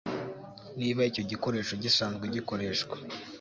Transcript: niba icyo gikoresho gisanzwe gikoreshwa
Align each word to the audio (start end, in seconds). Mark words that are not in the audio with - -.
niba 0.79 1.01
icyo 1.09 1.23
gikoresho 1.31 1.73
gisanzwe 1.83 2.25
gikoreshwa 2.35 2.95